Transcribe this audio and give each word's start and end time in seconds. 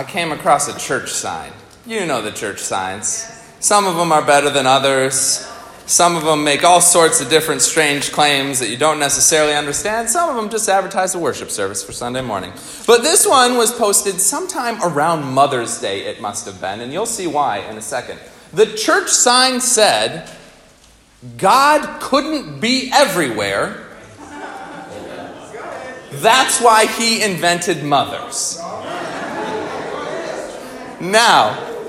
I 0.00 0.04
came 0.04 0.32
across 0.32 0.66
a 0.66 0.78
church 0.78 1.10
sign. 1.10 1.52
You 1.84 2.06
know 2.06 2.22
the 2.22 2.30
church 2.30 2.60
signs. 2.60 3.06
Some 3.60 3.84
of 3.84 3.96
them 3.96 4.12
are 4.12 4.24
better 4.24 4.48
than 4.48 4.66
others. 4.66 5.46
Some 5.84 6.16
of 6.16 6.24
them 6.24 6.42
make 6.42 6.64
all 6.64 6.80
sorts 6.80 7.20
of 7.20 7.28
different 7.28 7.60
strange 7.60 8.10
claims 8.10 8.60
that 8.60 8.70
you 8.70 8.78
don't 8.78 8.98
necessarily 8.98 9.52
understand. 9.52 10.08
Some 10.08 10.30
of 10.30 10.36
them 10.36 10.48
just 10.48 10.70
advertise 10.70 11.14
a 11.14 11.18
worship 11.18 11.50
service 11.50 11.84
for 11.84 11.92
Sunday 11.92 12.22
morning. 12.22 12.50
But 12.86 13.02
this 13.02 13.26
one 13.26 13.58
was 13.58 13.72
posted 13.72 14.18
sometime 14.22 14.82
around 14.82 15.30
Mother's 15.34 15.78
Day, 15.82 16.06
it 16.06 16.18
must 16.18 16.46
have 16.46 16.62
been, 16.62 16.80
and 16.80 16.94
you'll 16.94 17.04
see 17.04 17.26
why 17.26 17.58
in 17.58 17.76
a 17.76 17.82
second. 17.82 18.18
The 18.54 18.74
church 18.74 19.10
sign 19.10 19.60
said, 19.60 20.30
God 21.36 22.00
couldn't 22.00 22.58
be 22.58 22.90
everywhere. 22.90 23.86
That's 26.10 26.58
why 26.58 26.86
he 26.86 27.22
invented 27.22 27.84
mothers. 27.84 28.58
Now, 31.00 31.58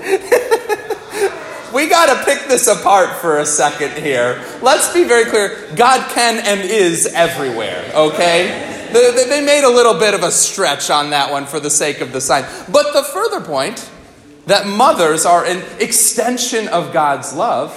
we 1.74 1.88
got 1.88 2.06
to 2.06 2.24
pick 2.24 2.48
this 2.48 2.66
apart 2.66 3.20
for 3.20 3.38
a 3.38 3.46
second 3.46 4.02
here. 4.02 4.42
Let's 4.62 4.92
be 4.92 5.04
very 5.04 5.26
clear 5.26 5.68
God 5.76 6.10
can 6.10 6.38
and 6.38 6.60
is 6.60 7.06
everywhere, 7.06 7.90
okay? 7.94 8.90
They 8.92 9.44
made 9.44 9.64
a 9.64 9.70
little 9.70 9.94
bit 9.94 10.14
of 10.14 10.22
a 10.22 10.30
stretch 10.30 10.90
on 10.90 11.10
that 11.10 11.30
one 11.30 11.46
for 11.46 11.60
the 11.60 11.70
sake 11.70 12.00
of 12.00 12.12
the 12.12 12.20
sign. 12.20 12.44
But 12.70 12.92
the 12.92 13.02
further 13.02 13.40
point, 13.40 13.90
that 14.46 14.66
mothers 14.66 15.24
are 15.24 15.44
an 15.44 15.62
extension 15.80 16.68
of 16.68 16.92
God's 16.92 17.32
love, 17.32 17.70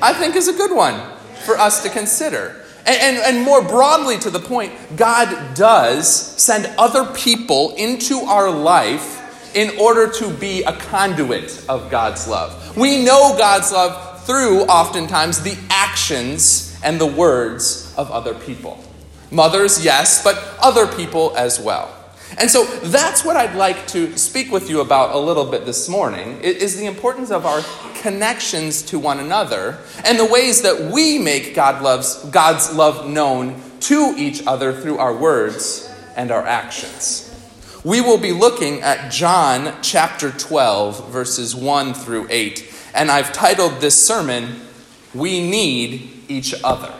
I 0.00 0.14
think 0.14 0.36
is 0.36 0.48
a 0.48 0.52
good 0.52 0.74
one 0.74 1.00
for 1.44 1.58
us 1.58 1.82
to 1.82 1.88
consider. 1.88 2.56
And, 2.86 3.16
and, 3.16 3.36
and, 3.36 3.44
more 3.44 3.62
broadly 3.62 4.18
to 4.20 4.30
the 4.30 4.38
point, 4.38 4.72
God 4.96 5.54
does 5.54 6.10
send 6.10 6.66
other 6.78 7.04
people 7.12 7.74
into 7.76 8.20
our 8.20 8.50
life 8.50 9.19
in 9.54 9.78
order 9.78 10.08
to 10.12 10.30
be 10.30 10.62
a 10.62 10.72
conduit 10.72 11.64
of 11.68 11.90
God's 11.90 12.28
love. 12.28 12.76
We 12.76 13.04
know 13.04 13.36
God's 13.36 13.72
love 13.72 14.24
through 14.24 14.62
oftentimes 14.62 15.42
the 15.42 15.56
actions 15.70 16.78
and 16.82 17.00
the 17.00 17.06
words 17.06 17.92
of 17.96 18.10
other 18.10 18.34
people. 18.34 18.82
Mothers, 19.30 19.84
yes, 19.84 20.22
but 20.24 20.56
other 20.60 20.86
people 20.86 21.32
as 21.36 21.60
well. 21.60 21.94
And 22.38 22.50
so 22.50 22.64
that's 22.64 23.24
what 23.24 23.36
I'd 23.36 23.56
like 23.56 23.86
to 23.88 24.16
speak 24.16 24.52
with 24.52 24.70
you 24.70 24.80
about 24.80 25.14
a 25.14 25.18
little 25.18 25.44
bit 25.44 25.66
this 25.66 25.88
morning 25.88 26.40
is 26.42 26.76
the 26.78 26.86
importance 26.86 27.30
of 27.30 27.44
our 27.44 27.62
connections 28.00 28.82
to 28.82 28.98
one 28.98 29.18
another 29.18 29.78
and 30.04 30.18
the 30.18 30.24
ways 30.24 30.62
that 30.62 30.92
we 30.92 31.18
make 31.18 31.54
God 31.54 31.82
loves, 31.82 32.24
God's 32.26 32.72
love 32.72 33.08
known 33.08 33.60
to 33.80 34.14
each 34.16 34.46
other 34.46 34.72
through 34.72 34.98
our 34.98 35.14
words 35.14 35.92
and 36.16 36.30
our 36.30 36.46
actions. 36.46 37.29
We 37.82 38.02
will 38.02 38.18
be 38.18 38.32
looking 38.32 38.82
at 38.82 39.10
John 39.10 39.72
chapter 39.80 40.30
12, 40.30 41.08
verses 41.08 41.56
1 41.56 41.94
through 41.94 42.26
8. 42.28 42.74
And 42.94 43.10
I've 43.10 43.32
titled 43.32 43.80
this 43.80 44.06
sermon, 44.06 44.60
We 45.14 45.40
Need 45.40 46.10
Each 46.28 46.54
Other. 46.62 46.92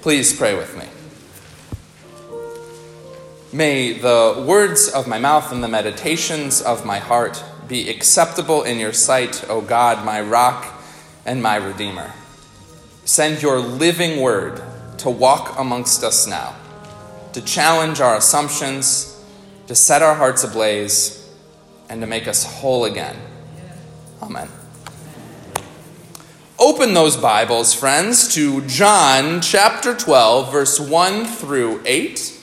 Please 0.00 0.34
pray 0.34 0.56
with 0.56 0.74
me. 0.78 0.86
May 3.52 3.92
the 3.92 4.42
words 4.46 4.88
of 4.88 5.06
my 5.06 5.18
mouth 5.18 5.52
and 5.52 5.62
the 5.62 5.68
meditations 5.68 6.62
of 6.62 6.86
my 6.86 6.98
heart 6.98 7.44
be 7.68 7.90
acceptable 7.90 8.62
in 8.62 8.78
your 8.78 8.94
sight, 8.94 9.44
O 9.50 9.60
God, 9.60 10.02
my 10.02 10.22
rock 10.22 10.82
and 11.26 11.42
my 11.42 11.56
redeemer. 11.56 12.14
Send 13.04 13.42
your 13.42 13.58
living 13.58 14.22
word 14.22 14.62
to 14.96 15.10
walk 15.10 15.58
amongst 15.58 16.02
us 16.04 16.26
now, 16.26 16.56
to 17.34 17.42
challenge 17.42 18.00
our 18.00 18.16
assumptions 18.16 19.17
to 19.68 19.74
set 19.74 20.00
our 20.00 20.14
hearts 20.14 20.44
ablaze, 20.44 21.28
and 21.90 22.00
to 22.00 22.06
make 22.06 22.26
us 22.26 22.42
whole 22.42 22.86
again. 22.86 23.16
Amen. 24.22 24.48
Open 26.58 26.94
those 26.94 27.18
Bibles, 27.18 27.74
friends, 27.74 28.34
to 28.34 28.62
John 28.66 29.42
chapter 29.42 29.94
12, 29.94 30.50
verse 30.50 30.80
1 30.80 31.26
through 31.26 31.82
8. 31.84 32.34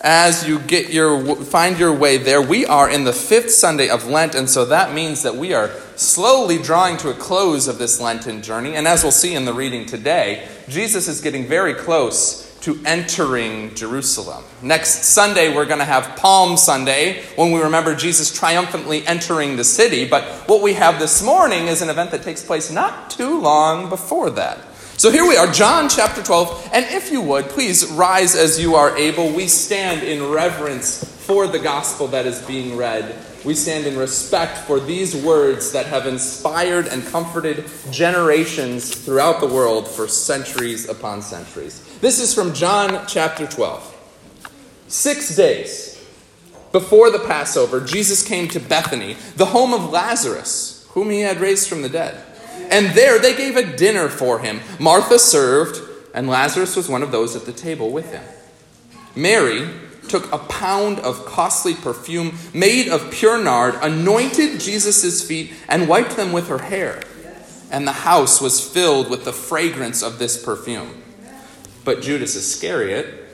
As 0.00 0.48
you 0.48 0.58
get 0.58 0.90
your 0.90 1.36
find 1.36 1.78
your 1.78 1.92
way 1.92 2.16
there, 2.16 2.40
we 2.40 2.64
are 2.64 2.88
in 2.88 3.04
the 3.04 3.12
fifth 3.12 3.50
Sunday 3.50 3.90
of 3.90 4.06
Lent, 4.06 4.34
and 4.34 4.48
so 4.48 4.64
that 4.64 4.94
means 4.94 5.22
that 5.22 5.36
we 5.36 5.52
are 5.52 5.70
slowly 5.96 6.56
drawing 6.56 6.96
to 6.96 7.10
a 7.10 7.14
close 7.14 7.68
of 7.68 7.76
this 7.76 8.00
Lenten 8.00 8.40
journey. 8.40 8.74
And 8.74 8.88
as 8.88 9.02
we'll 9.02 9.12
see 9.12 9.34
in 9.34 9.44
the 9.44 9.52
reading 9.52 9.84
today, 9.84 10.48
Jesus 10.68 11.08
is 11.08 11.20
getting 11.20 11.46
very 11.46 11.74
close 11.74 12.49
to 12.62 12.80
entering 12.84 13.74
Jerusalem. 13.74 14.44
Next 14.62 15.04
Sunday, 15.04 15.54
we're 15.54 15.66
going 15.66 15.78
to 15.78 15.84
have 15.84 16.16
Palm 16.16 16.56
Sunday 16.56 17.22
when 17.36 17.52
we 17.52 17.60
remember 17.60 17.94
Jesus 17.94 18.36
triumphantly 18.36 19.06
entering 19.06 19.56
the 19.56 19.64
city. 19.64 20.06
But 20.06 20.24
what 20.48 20.62
we 20.62 20.74
have 20.74 20.98
this 20.98 21.22
morning 21.22 21.66
is 21.66 21.82
an 21.82 21.88
event 21.88 22.10
that 22.10 22.22
takes 22.22 22.44
place 22.44 22.70
not 22.70 23.10
too 23.10 23.40
long 23.40 23.88
before 23.88 24.30
that. 24.30 24.58
So 24.96 25.10
here 25.10 25.26
we 25.26 25.36
are, 25.36 25.50
John 25.50 25.88
chapter 25.88 26.22
12. 26.22 26.70
And 26.72 26.84
if 26.86 27.10
you 27.10 27.22
would, 27.22 27.46
please 27.46 27.86
rise 27.86 28.36
as 28.36 28.60
you 28.60 28.74
are 28.74 28.96
able. 28.96 29.32
We 29.32 29.46
stand 29.46 30.02
in 30.02 30.30
reverence 30.30 31.04
for 31.26 31.46
the 31.46 31.58
gospel 31.58 32.08
that 32.08 32.26
is 32.26 32.42
being 32.42 32.76
read 32.76 33.16
we 33.44 33.54
stand 33.54 33.86
in 33.86 33.96
respect 33.96 34.58
for 34.58 34.78
these 34.80 35.16
words 35.16 35.72
that 35.72 35.86
have 35.86 36.06
inspired 36.06 36.86
and 36.86 37.06
comforted 37.06 37.64
generations 37.90 38.94
throughout 38.94 39.40
the 39.40 39.46
world 39.46 39.88
for 39.88 40.06
centuries 40.06 40.88
upon 40.88 41.22
centuries. 41.22 41.89
This 42.00 42.18
is 42.18 42.34
from 42.34 42.54
John 42.54 43.06
chapter 43.06 43.46
12. 43.46 43.86
Six 44.88 45.36
days 45.36 46.02
before 46.72 47.10
the 47.10 47.18
Passover, 47.18 47.78
Jesus 47.78 48.26
came 48.26 48.48
to 48.48 48.58
Bethany, 48.58 49.16
the 49.36 49.46
home 49.46 49.74
of 49.74 49.90
Lazarus, 49.90 50.86
whom 50.92 51.10
he 51.10 51.20
had 51.20 51.40
raised 51.40 51.68
from 51.68 51.82
the 51.82 51.90
dead. 51.90 52.24
And 52.70 52.96
there 52.96 53.18
they 53.18 53.36
gave 53.36 53.56
a 53.56 53.76
dinner 53.76 54.08
for 54.08 54.38
him. 54.38 54.60
Martha 54.78 55.18
served, 55.18 55.78
and 56.14 56.26
Lazarus 56.26 56.74
was 56.74 56.88
one 56.88 57.02
of 57.02 57.12
those 57.12 57.36
at 57.36 57.44
the 57.44 57.52
table 57.52 57.90
with 57.90 58.10
him. 58.12 58.24
Mary, 59.14 59.68
took 60.08 60.32
a 60.32 60.38
pound 60.38 60.98
of 60.98 61.24
costly 61.24 61.72
perfume 61.72 62.36
made 62.52 62.88
of 62.88 63.12
pure 63.12 63.40
nard, 63.40 63.76
anointed 63.80 64.58
Jesus' 64.58 65.22
feet, 65.22 65.52
and 65.68 65.88
wiped 65.88 66.16
them 66.16 66.32
with 66.32 66.48
her 66.48 66.58
hair. 66.58 67.00
And 67.70 67.86
the 67.86 67.92
house 67.92 68.40
was 68.40 68.66
filled 68.66 69.08
with 69.08 69.24
the 69.24 69.32
fragrance 69.32 70.02
of 70.02 70.18
this 70.18 70.42
perfume. 70.42 71.00
But 71.84 72.02
Judas 72.02 72.36
Iscariot, 72.36 73.28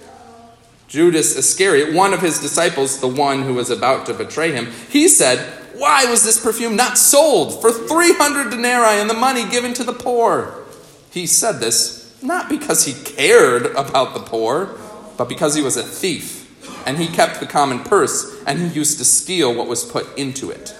Judas 0.89 1.37
Iscariot, 1.37 1.95
one 1.95 2.15
of 2.15 2.21
his 2.21 2.41
disciples, 2.41 3.01
the 3.01 3.09
one 3.09 3.43
who 3.43 3.55
was 3.55 3.71
about 3.71 4.07
to 4.07 4.15
betray 4.15 4.53
him, 4.53 4.67
he 4.89 5.09
said, 5.09 5.39
Why 5.75 6.05
was 6.05 6.25
this 6.25 6.43
perfume 6.43 6.77
not 6.77 6.97
sold 6.97 7.61
for 7.61 7.73
300 7.73 8.51
denarii 8.51 9.01
and 9.01 9.11
the 9.11 9.15
money 9.15 9.49
given 9.49 9.75
to 9.75 9.85
the 9.85 9.93
poor? 9.93 10.65
He 11.11 11.27
said 11.27 11.61
this 11.61 12.07
not 12.23 12.49
because 12.49 12.85
he 12.85 12.95
cared 13.05 13.67
about 13.77 14.15
the 14.15 14.21
poor, 14.21 14.79
but 15.17 15.29
because 15.29 15.55
he 15.55 15.63
was 15.63 15.77
a 15.77 15.83
thief 15.83 16.45
and 16.87 16.99
he 16.99 17.09
kept 17.09 17.41
the 17.41 17.47
common 17.47 17.81
purse, 17.81 18.41
and 18.47 18.61
he 18.61 18.69
used 18.69 18.99
to 18.99 19.05
steal 19.05 19.53
what 19.53 19.67
was 19.67 19.85
put 19.85 20.07
into 20.17 20.51
it. 20.51 20.73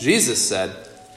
Jesus 0.00 0.46
said, 0.46 0.74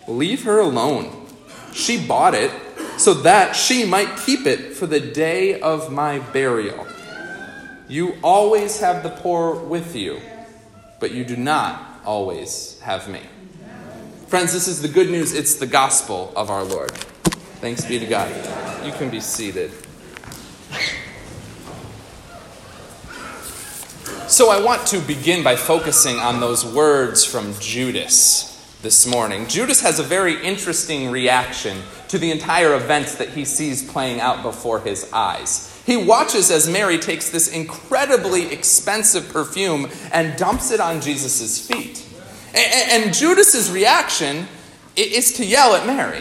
Leave 0.08 0.44
her 0.44 0.60
alone. 0.60 1.26
She 1.74 2.06
bought 2.06 2.36
it 2.36 2.52
so 3.00 3.14
that 3.14 3.56
she 3.56 3.86
might 3.86 4.18
keep 4.18 4.46
it 4.46 4.74
for 4.74 4.86
the 4.86 5.00
day 5.00 5.62
of 5.62 5.90
my 5.90 6.20
burial. 6.20 6.86
You 7.88 8.18
always 8.22 8.82
have 8.82 9.04
the 9.04 9.10
poor 9.10 9.56
with 9.56 9.96
you, 9.96 10.20
but 11.00 11.12
you 11.12 11.24
do 11.24 11.38
not 11.38 12.02
always 12.04 12.78
have 12.82 13.08
me. 13.08 13.22
Friends, 14.28 14.52
this 14.52 14.68
is 14.68 14.82
the 14.82 14.90
good 14.90 15.10
news. 15.10 15.34
It's 15.34 15.56
the 15.56 15.66
gospel 15.66 16.34
of 16.36 16.50
our 16.50 16.66
Lord. 16.66 16.92
Thanks 17.62 17.86
be 17.86 18.00
to 18.00 18.06
God. 18.06 18.30
You 18.86 18.92
can 18.92 19.10
be 19.10 19.22
seated. 19.22 19.72
So 24.28 24.52
I 24.52 24.62
want 24.62 24.86
to 24.88 25.00
begin 25.00 25.42
by 25.42 25.56
focusing 25.56 26.18
on 26.18 26.42
those 26.42 26.66
words 26.66 27.24
from 27.24 27.54
Judas 27.62 28.59
this 28.82 29.06
morning. 29.06 29.46
Judas 29.48 29.82
has 29.82 30.00
a 30.00 30.04
very 30.04 30.42
interesting 30.42 31.12
reaction 31.12 31.80
to 32.08 32.18
the 32.18 32.32
entire 32.32 32.76
events 32.76 33.16
that 33.16 33.30
he 33.30 33.44
sees 33.44 33.90
playing 33.92 34.22
out 34.22 34.42
before 34.42 34.80
his 34.80 35.12
eyes. 35.12 35.82
He 35.86 35.98
watches 35.98 36.50
as 36.50 36.70
Mary 36.70 36.98
takes 36.98 37.30
this 37.30 37.50
incredibly 37.50 38.54
expensive 38.54 39.28
perfume 39.30 39.90
and 40.14 40.38
dumps 40.38 40.72
it 40.72 40.80
on 40.80 41.02
Jesus' 41.02 41.68
feet. 41.68 42.06
And, 42.56 43.14
Judas's 43.14 43.70
reaction 43.70 44.48
is 44.96 45.34
to 45.34 45.46
yell 45.46 45.76
at 45.76 45.86
Mary. 45.86 46.20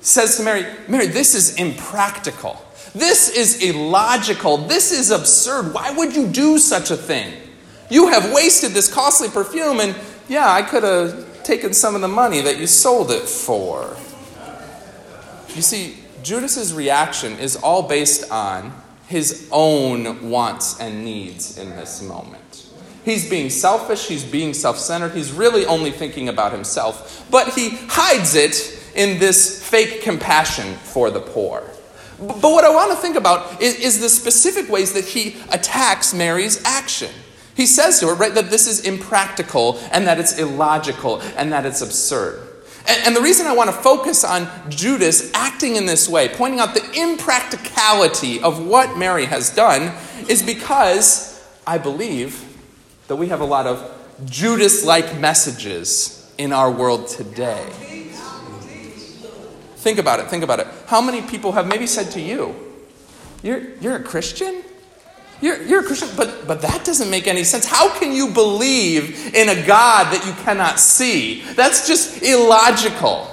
Says 0.00 0.36
to 0.38 0.42
Mary, 0.42 0.66
Mary, 0.88 1.06
this 1.06 1.34
is 1.34 1.56
impractical. 1.56 2.64
This 2.94 3.28
is 3.28 3.62
illogical. 3.62 4.56
This 4.56 4.90
is 4.90 5.10
absurd. 5.10 5.74
Why 5.74 5.90
would 5.90 6.16
you 6.16 6.28
do 6.28 6.58
such 6.58 6.90
a 6.90 6.96
thing? 6.96 7.34
You 7.90 8.08
have 8.08 8.32
wasted 8.32 8.72
this 8.72 8.92
costly 8.92 9.28
perfume, 9.28 9.80
and 9.80 9.94
yeah, 10.28 10.50
I 10.50 10.62
could 10.62 10.82
have 10.82 11.33
taken 11.44 11.72
some 11.72 11.94
of 11.94 12.00
the 12.00 12.08
money 12.08 12.40
that 12.40 12.58
you 12.58 12.66
sold 12.66 13.10
it 13.10 13.22
for. 13.22 13.96
You 15.54 15.62
see, 15.62 15.98
Judas's 16.22 16.72
reaction 16.72 17.38
is 17.38 17.56
all 17.56 17.82
based 17.82 18.30
on 18.30 18.72
his 19.06 19.48
own 19.52 20.30
wants 20.30 20.80
and 20.80 21.04
needs 21.04 21.58
in 21.58 21.70
this 21.70 22.02
moment. 22.02 22.66
He's 23.04 23.28
being 23.28 23.50
selfish, 23.50 24.08
he's 24.08 24.24
being 24.24 24.54
self 24.54 24.78
centered, 24.78 25.12
he's 25.12 25.30
really 25.30 25.66
only 25.66 25.90
thinking 25.90 26.28
about 26.28 26.52
himself. 26.52 27.26
But 27.30 27.54
he 27.54 27.76
hides 27.88 28.34
it 28.34 28.80
in 28.94 29.18
this 29.18 29.62
fake 29.62 30.02
compassion 30.02 30.74
for 30.76 31.10
the 31.10 31.20
poor. 31.20 31.62
But 32.18 32.42
what 32.42 32.64
I 32.64 32.70
want 32.70 32.92
to 32.92 32.96
think 32.96 33.16
about 33.16 33.60
is, 33.60 33.74
is 33.76 34.00
the 34.00 34.08
specific 34.08 34.70
ways 34.70 34.92
that 34.94 35.04
he 35.04 35.36
attacks 35.50 36.14
Mary's 36.14 36.62
action. 36.64 37.10
He 37.54 37.66
says 37.66 38.00
to 38.00 38.08
her, 38.08 38.14
right, 38.14 38.34
that 38.34 38.50
this 38.50 38.66
is 38.66 38.80
impractical 38.80 39.78
and 39.92 40.06
that 40.06 40.18
it's 40.18 40.38
illogical 40.38 41.20
and 41.36 41.52
that 41.52 41.64
it's 41.64 41.82
absurd. 41.82 42.48
And, 42.86 43.06
and 43.06 43.16
the 43.16 43.20
reason 43.20 43.46
I 43.46 43.54
want 43.54 43.70
to 43.70 43.76
focus 43.76 44.24
on 44.24 44.48
Judas 44.70 45.32
acting 45.34 45.76
in 45.76 45.86
this 45.86 46.08
way, 46.08 46.28
pointing 46.28 46.60
out 46.60 46.74
the 46.74 46.84
impracticality 47.00 48.40
of 48.40 48.64
what 48.66 48.98
Mary 48.98 49.26
has 49.26 49.50
done, 49.50 49.94
is 50.28 50.42
because 50.42 51.48
I 51.66 51.78
believe 51.78 52.44
that 53.08 53.16
we 53.16 53.28
have 53.28 53.40
a 53.40 53.44
lot 53.44 53.66
of 53.66 53.90
Judas 54.24 54.84
like 54.84 55.18
messages 55.18 56.32
in 56.38 56.52
our 56.52 56.70
world 56.70 57.08
today. 57.08 57.64
Think 59.76 59.98
about 59.98 60.18
it, 60.18 60.28
think 60.28 60.42
about 60.42 60.60
it. 60.60 60.66
How 60.86 61.00
many 61.00 61.22
people 61.22 61.52
have 61.52 61.66
maybe 61.66 61.86
said 61.86 62.10
to 62.12 62.20
you, 62.20 62.54
You're, 63.42 63.74
you're 63.80 63.96
a 63.96 64.02
Christian? 64.02 64.64
You're, 65.40 65.62
you're 65.62 65.80
a 65.80 65.84
Christian, 65.84 66.08
but, 66.16 66.46
but 66.46 66.62
that 66.62 66.84
doesn't 66.84 67.10
make 67.10 67.26
any 67.26 67.44
sense. 67.44 67.66
How 67.66 67.96
can 67.98 68.12
you 68.12 68.32
believe 68.32 69.34
in 69.34 69.48
a 69.48 69.66
God 69.66 70.12
that 70.12 70.24
you 70.26 70.32
cannot 70.44 70.78
see? 70.78 71.42
That's 71.54 71.86
just 71.86 72.22
illogical. 72.22 73.30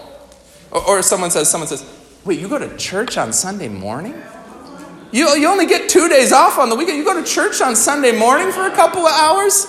Or, 0.71 0.81
or 0.87 1.01
someone 1.01 1.31
says, 1.31 1.49
someone 1.49 1.67
says, 1.67 1.85
Wait, 2.23 2.39
you 2.39 2.47
go 2.47 2.59
to 2.59 2.77
church 2.77 3.17
on 3.17 3.33
Sunday 3.33 3.67
morning? 3.67 4.21
You, 5.11 5.27
you 5.35 5.47
only 5.47 5.65
get 5.65 5.89
two 5.89 6.07
days 6.07 6.31
off 6.31 6.57
on 6.57 6.69
the 6.69 6.75
weekend. 6.75 6.97
You 6.97 7.03
go 7.03 7.19
to 7.19 7.27
church 7.27 7.61
on 7.61 7.75
Sunday 7.75 8.17
morning 8.17 8.51
for 8.51 8.65
a 8.65 8.71
couple 8.71 9.01
of 9.01 9.11
hours? 9.11 9.65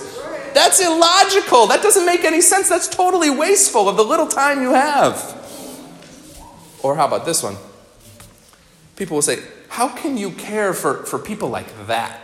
That's 0.53 0.79
illogical. 0.79 1.67
That 1.67 1.81
doesn't 1.81 2.05
make 2.05 2.23
any 2.23 2.41
sense. 2.41 2.69
That's 2.69 2.87
totally 2.87 3.29
wasteful 3.29 3.89
of 3.89 3.97
the 3.97 4.03
little 4.03 4.27
time 4.27 4.61
you 4.61 4.73
have. 4.73 5.39
Or 6.83 6.95
how 6.95 7.07
about 7.07 7.25
this 7.25 7.41
one? 7.41 7.55
People 8.95 9.15
will 9.15 9.21
say, 9.21 9.39
How 9.69 9.89
can 9.89 10.17
you 10.17 10.31
care 10.31 10.73
for, 10.73 11.03
for 11.05 11.17
people 11.17 11.49
like 11.49 11.87
that? 11.87 12.22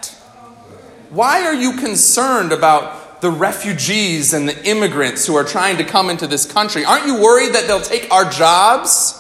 Why 1.10 1.46
are 1.46 1.54
you 1.54 1.74
concerned 1.74 2.52
about 2.52 3.22
the 3.22 3.32
refugees 3.32 4.34
and 4.34 4.48
the 4.48 4.66
immigrants 4.68 5.26
who 5.26 5.36
are 5.36 5.44
trying 5.44 5.78
to 5.78 5.84
come 5.84 6.10
into 6.10 6.28
this 6.28 6.50
country? 6.50 6.86
Aren't 6.86 7.06
you 7.06 7.22
worried 7.22 7.54
that 7.54 7.68
they'll 7.68 7.82
take 7.82 8.12
our 8.12 8.30
jobs? 8.30 9.20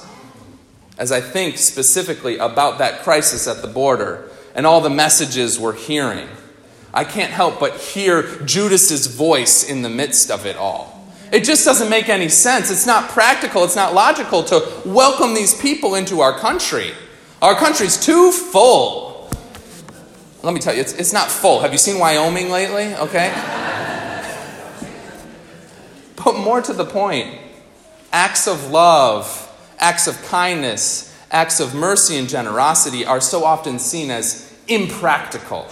as 1.00 1.13
I 1.13 1.21
think 1.21 1.57
specifically 1.57 2.38
about 2.38 2.77
that 2.80 3.03
crisis 3.03 3.47
at 3.47 3.62
the 3.62 3.68
border 3.68 4.30
and 4.53 4.68
all 4.68 4.81
the 4.81 4.89
messages 4.89 5.57
we're 5.57 5.74
hearing, 5.74 6.27
I 6.94 7.06
can't 7.06 7.31
help 7.31 7.59
but 7.59 7.77
hear 7.77 8.24
Judas's 8.45 9.07
voice 9.07 9.63
in 9.63 9.81
the 9.81 9.89
midst 9.89 10.30
of 10.30 10.45
it 10.45 10.57
all. 10.57 11.07
It 11.31 11.45
just 11.45 11.63
doesn't 11.63 11.89
make 11.89 12.09
any 12.09 12.27
sense. 12.27 12.69
It's 12.69 12.85
not 12.85 13.09
practical, 13.12 13.63
it's 13.63 13.77
not 13.77 13.94
logical 13.94 14.44
to 14.45 14.81
welcome 14.85 15.33
these 15.33 15.59
people 15.59 15.95
into 15.95 16.19
our 16.19 16.38
country. 16.38 16.92
Our 17.42 17.56
country's 17.56 17.97
too 17.97 18.31
full. 18.31 19.08
Let 20.41 20.53
me 20.53 20.59
tell 20.59 20.74
you, 20.74 20.81
it's, 20.81 20.94
it's 20.94 21.13
not 21.13 21.30
full. 21.30 21.59
Have 21.62 21.71
you 21.71 21.77
seen 21.77 22.00
Wyoming 22.00 22.50
lately? 22.50 22.95
Okay. 22.95 23.31
but 26.15 26.38
more 26.38 26.62
to 26.62 26.74
the 26.74 26.86
point, 26.86 27.38
acts 28.12 28.47
of 28.47 28.71
love 28.71 29.47
acts 29.80 30.07
of 30.07 30.21
kindness, 30.25 31.15
acts 31.31 31.59
of 31.59 31.74
mercy 31.74 32.18
and 32.18 32.30
generosity 32.30 33.06
are 33.06 33.21
so 33.21 33.44
often 33.44 33.80
seen 33.80 34.12
as 34.12 34.53
impractical 34.68 35.68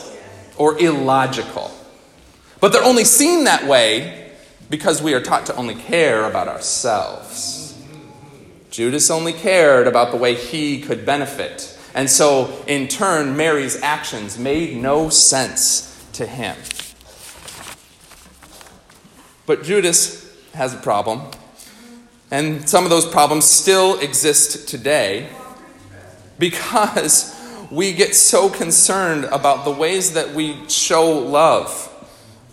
or 0.58 0.80
illogical. 0.80 1.72
But 2.60 2.72
they're 2.72 2.84
only 2.84 3.04
seen 3.04 3.44
that 3.44 3.68
way 3.68 4.32
because 4.70 5.02
we 5.02 5.14
are 5.14 5.22
taught 5.22 5.46
to 5.48 5.56
only 5.56 5.76
care 5.76 6.26
about 6.26 6.48
ourselves. 6.48 7.78
Judas 8.72 9.12
only 9.12 9.34
cared 9.34 9.88
about 9.88 10.12
the 10.12 10.18
way 10.18 10.36
he 10.36 10.82
could 10.82 11.06
benefit. 11.06 11.77
And 11.98 12.08
so, 12.08 12.54
in 12.68 12.88
turn, 12.88 13.36
Mary's 13.36 13.82
actions 13.82 14.38
made 14.38 14.78
no 14.78 15.10
sense 15.10 16.08
to 16.14 16.28
him. 16.28 16.56
But 19.48 19.64
Judas 19.64 20.32
has 20.54 20.76
a 20.76 20.78
problem. 20.78 21.24
And 22.30 22.70
some 22.70 22.84
of 22.84 22.92
those 22.92 23.08
problems 23.08 23.46
still 23.46 24.00
exist 24.00 24.70
today 24.70 25.28
because 26.38 27.36
we 27.72 27.94
get 27.94 28.14
so 28.14 28.48
concerned 28.48 29.26
about 29.26 29.66
the 29.66 29.72
ways 29.72 30.14
that 30.14 30.36
we 30.36 30.70
show 30.70 31.10
love. 31.18 31.84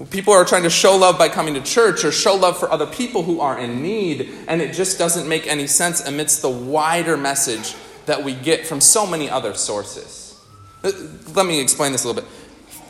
People 0.09 0.33
are 0.33 0.47
trying 0.47 0.63
to 0.63 0.71
show 0.71 0.97
love 0.97 1.19
by 1.19 1.29
coming 1.29 1.53
to 1.53 1.61
church 1.61 2.03
or 2.03 2.13
show 2.13 2.35
love 2.35 2.59
for 2.59 2.73
other 2.73 2.87
people 2.87 3.25
who 3.25 3.41
are 3.41 3.59
in 3.59 3.83
need, 3.83 4.31
and 4.49 4.63
it 4.63 4.73
just 4.73 4.99
doesn't 4.99 5.29
make 5.29 5.47
any 5.47 5.67
sense 5.67 6.01
amidst 6.01 6.41
the 6.41 6.49
wider 6.49 7.19
message 7.19 7.75
that 8.07 8.23
we 8.23 8.35
get 8.35 8.67
from 8.67 8.81
so 8.81 9.07
many 9.07 9.31
other 9.31 9.55
sources. 9.55 10.41
Uh, 10.83 10.93
let 11.35 11.47
me 11.47 11.61
explain 11.61 11.93
this 11.93 12.05
a 12.05 12.09
little 12.09 12.23
bit. 12.23 12.31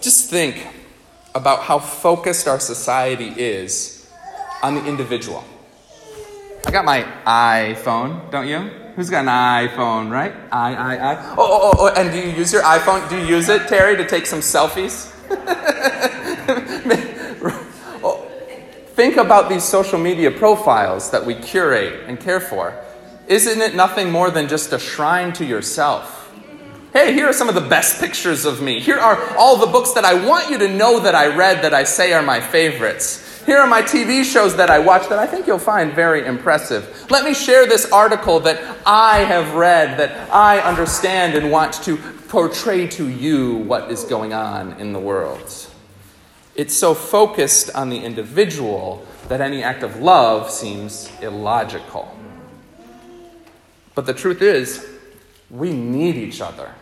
Just 0.01 0.31
think 0.31 0.67
about 1.35 1.61
how 1.61 1.79
focused 1.79 2.47
our 2.49 2.61
society 2.61 3.29
is 3.37 4.11
on 4.63 4.75
the 4.75 4.85
individual. 4.87 5.45
I 6.67 6.71
got 6.71 6.85
my 6.85 7.03
iPhone, 7.27 8.31
don't 8.31 8.49
you? 8.49 8.59
Who's 8.97 9.11
got 9.11 9.27
an 9.27 9.69
iPhone, 9.69 10.11
right? 10.11 10.33
I, 10.53 10.75
I, 10.75 10.95
I. 10.97 11.17
Oh, 11.33 11.37
oh, 11.39 11.61
oh, 11.63 11.73
oh 11.79 12.01
and 12.01 12.13
do 12.13 12.19
you 12.19 12.35
use 12.35 12.53
your 12.53 12.63
iPhone? 12.63 13.09
Do 13.11 13.19
you 13.19 13.27
use 13.27 13.49
it, 13.49 13.67
Terry, 13.69 13.97
to 13.97 14.07
take 14.07 14.25
some 14.25 14.39
selfies? 14.39 15.11
oh, 18.05 18.31
think 18.95 19.17
about 19.17 19.49
these 19.49 19.65
social 19.65 19.99
media 19.99 20.31
profiles 20.31 21.11
that 21.11 21.27
we 21.27 21.35
curate 21.35 22.09
and 22.09 22.21
care 22.21 22.41
for. 22.41 22.84
Isn't 23.26 23.62
it 23.62 23.75
nothing 23.75 24.11
more 24.11 24.31
than 24.31 24.49
just 24.49 24.73
a 24.73 24.79
shrine 24.79 25.32
to 25.35 25.47
yourself? 25.47 26.31
Hey, 26.93 27.15
here 27.15 27.27
are 27.27 27.32
some 27.32 27.49
of 27.49 27.55
the 27.55 27.60
best 27.63 27.99
pictures 27.99 28.44
of 28.44 28.60
me. 28.60 28.81
Here 28.81 28.99
are 28.99 29.37
all 29.37 29.56
the 29.56 29.67
books 29.67 29.93
that 29.93 30.05
I 30.05 30.27
want 30.27 30.51
you 30.51 30.58
to 30.58 30.69
know 30.69 31.01
that 31.01 31.15
I 31.15 31.34
read 31.34 31.63
that 31.65 31.72
I 31.72 31.84
say 31.84 32.13
are 32.13 32.22
my 32.22 32.41
favorites. 32.41 33.43
Here 33.46 33.58
are 33.58 33.67
my 33.67 33.82
TV 33.82 34.25
shows 34.25 34.56
that 34.56 34.70
I 34.70 34.79
watch 34.79 35.08
that 35.08 35.19
I 35.19 35.27
think 35.27 35.46
you'll 35.46 35.58
find 35.58 35.93
very 35.93 36.25
impressive. 36.25 37.10
Let 37.10 37.25
me 37.25 37.34
share 37.34 37.67
this 37.67 37.91
article 37.91 38.41
that 38.41 38.79
I 38.87 39.20
have 39.20 39.55
read, 39.55 39.99
that 39.99 40.31
I 40.31 40.60
understand 40.60 41.34
and 41.34 41.51
want 41.51 41.72
to 41.84 41.96
portray 42.29 42.87
to 42.89 43.08
you 43.08 43.56
what 43.56 43.91
is 43.91 44.05
going 44.05 44.34
on 44.34 44.75
in 44.75 44.93
the 44.93 45.01
world. 45.01 45.67
It's 46.55 46.75
so 46.75 46.94
focused 46.94 47.75
on 47.75 47.89
the 47.89 47.99
individual 47.99 49.05
that 49.29 49.41
any 49.41 49.63
act 49.63 49.82
of 49.82 49.96
love 50.01 50.51
seems 50.51 51.10
illogical. 51.20 52.17
But 53.94 54.06
the 54.06 54.15
truth 54.15 54.43
is, 54.43 54.86
we 55.51 55.72
need 55.72 56.17
each 56.17 56.41
other. 56.41 56.72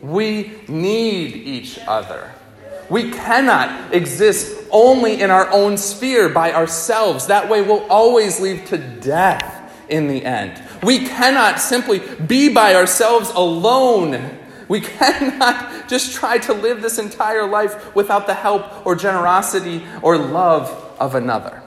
We 0.00 0.60
need 0.66 1.36
each 1.36 1.78
other. 1.86 2.32
We 2.90 3.12
cannot 3.12 3.94
exist 3.94 4.66
only 4.70 5.20
in 5.20 5.30
our 5.30 5.50
own 5.52 5.78
sphere 5.78 6.28
by 6.28 6.52
ourselves. 6.52 7.28
That 7.28 7.48
way, 7.48 7.62
we'll 7.62 7.88
always 7.88 8.40
lead 8.40 8.66
to 8.66 8.78
death 8.78 9.62
in 9.88 10.08
the 10.08 10.24
end. 10.24 10.60
We 10.82 11.06
cannot 11.06 11.60
simply 11.60 12.00
be 12.26 12.52
by 12.52 12.74
ourselves 12.74 13.30
alone. 13.30 14.38
We 14.68 14.80
cannot 14.80 15.88
just 15.88 16.14
try 16.14 16.38
to 16.38 16.52
live 16.52 16.82
this 16.82 16.98
entire 16.98 17.46
life 17.46 17.94
without 17.94 18.26
the 18.26 18.34
help 18.34 18.84
or 18.84 18.96
generosity 18.96 19.84
or 20.02 20.18
love 20.18 20.68
of 20.98 21.14
another. 21.14 21.61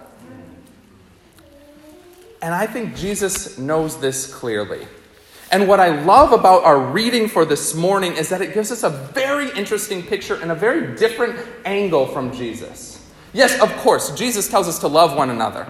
And 2.45 2.53
I 2.53 2.67
think 2.67 2.95
Jesus 2.95 3.57
knows 3.57 3.99
this 3.99 4.31
clearly. 4.31 4.87
And 5.51 5.67
what 5.67 5.79
I 5.79 6.03
love 6.03 6.31
about 6.31 6.63
our 6.63 6.79
reading 6.79 7.27
for 7.27 7.43
this 7.43 7.73
morning 7.73 8.13
is 8.13 8.29
that 8.29 8.39
it 8.39 8.53
gives 8.53 8.71
us 8.71 8.83
a 8.83 8.89
very 8.91 9.49
interesting 9.57 10.03
picture 10.03 10.35
and 10.35 10.51
a 10.51 10.55
very 10.55 10.95
different 10.95 11.39
angle 11.65 12.05
from 12.05 12.31
Jesus. 12.31 13.03
Yes, 13.33 13.59
of 13.59 13.75
course, 13.77 14.15
Jesus 14.15 14.47
tells 14.47 14.67
us 14.67 14.77
to 14.81 14.87
love 14.87 15.17
one 15.17 15.31
another. 15.31 15.65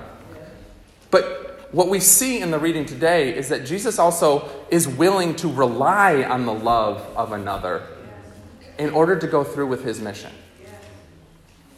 But 1.11 1.69
what 1.71 1.87
we 1.87 2.01
see 2.01 2.41
in 2.41 2.51
the 2.51 2.59
reading 2.59 2.85
today 2.85 3.33
is 3.33 3.47
that 3.47 3.65
Jesus 3.65 3.97
also 3.97 4.49
is 4.69 4.85
willing 4.85 5.33
to 5.37 5.47
rely 5.47 6.23
on 6.23 6.45
the 6.45 6.53
love 6.53 6.99
of 7.15 7.31
another 7.31 7.87
in 8.77 8.89
order 8.89 9.17
to 9.17 9.27
go 9.27 9.45
through 9.45 9.67
with 9.67 9.85
his 9.85 10.01
mission. 10.01 10.33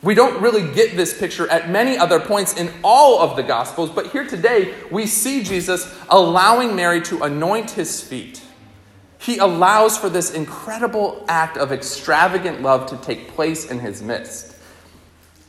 We 0.04 0.14
don't 0.14 0.42
really 0.42 0.74
get 0.74 0.96
this 0.96 1.18
picture 1.18 1.50
at 1.50 1.70
many 1.70 1.98
other 1.98 2.20
points 2.20 2.56
in 2.56 2.72
all 2.84 3.20
of 3.20 3.36
the 3.36 3.44
Gospels, 3.44 3.90
but 3.90 4.12
here 4.12 4.28
today 4.28 4.76
we 4.92 5.08
see 5.08 5.44
Jesus 5.44 5.94
allowing 6.10 6.76
Mary 6.76 7.02
to 7.04 7.24
anoint 7.24 7.72
his 7.72 8.02
feet. 8.02 8.44
He 9.20 9.40
allows 9.40 9.98
for 9.98 10.10
this 10.10 10.34
incredible 10.34 11.26
act 11.28 11.58
of 11.58 11.72
extravagant 11.72 12.62
love 12.62 12.86
to 12.92 12.98
take 12.98 13.30
place 13.30 13.70
in 13.72 13.80
his 13.80 14.04
midst. 14.04 14.56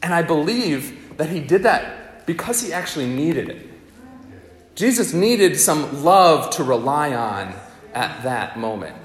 And 0.03 0.15
I 0.15 0.23
believe 0.23 1.17
that 1.19 1.29
he 1.29 1.41
did 1.41 1.65
that 1.65 2.27
because 2.27 2.63
he 2.63 2.73
actually 2.73 3.07
needed 3.07 3.51
it. 3.51 3.67
Jesus 4.75 5.13
needed 5.13 5.59
some 5.59 6.05
love 6.05 6.51
to 6.51 6.65
rely 6.65 7.15
on 7.15 7.55
at 7.95 8.23
that 8.23 8.59
moment. 8.59 8.97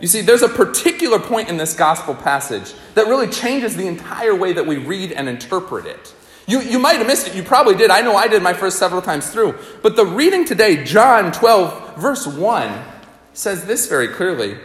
You 0.00 0.08
see, 0.08 0.20
there's 0.20 0.42
a 0.42 0.48
particular 0.48 1.18
point 1.18 1.48
in 1.48 1.56
this 1.56 1.74
gospel 1.74 2.14
passage 2.14 2.74
that 2.94 3.06
really 3.06 3.28
changes 3.28 3.76
the 3.76 3.86
entire 3.86 4.34
way 4.34 4.52
that 4.52 4.66
we 4.66 4.76
read 4.76 5.12
and 5.12 5.28
interpret 5.28 5.86
it. 5.86 6.14
You, 6.46 6.60
you 6.60 6.78
might 6.78 6.96
have 6.96 7.06
missed 7.06 7.26
it. 7.26 7.34
You 7.34 7.42
probably 7.42 7.74
did. 7.74 7.90
I 7.90 8.02
know 8.02 8.14
I 8.14 8.28
did 8.28 8.42
my 8.42 8.52
first 8.52 8.78
several 8.78 9.02
times 9.02 9.30
through. 9.30 9.58
But 9.82 9.96
the 9.96 10.06
reading 10.06 10.44
today, 10.44 10.84
John 10.84 11.32
12, 11.32 11.96
verse 11.96 12.26
1, 12.26 12.84
says 13.32 13.64
this 13.64 13.88
very 13.88 14.08
clearly 14.08 14.58